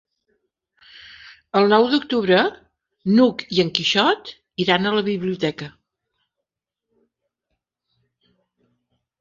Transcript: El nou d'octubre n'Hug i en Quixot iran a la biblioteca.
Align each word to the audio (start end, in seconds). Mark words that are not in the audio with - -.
El 1.59 1.67
nou 1.73 1.83
d'octubre 1.91 2.39
n'Hug 3.17 3.45
i 3.57 3.61
en 3.65 3.69
Quixot 3.81 4.31
iran 4.65 4.87
a 4.87 4.95
la 4.97 5.05
biblioteca. 5.11 5.71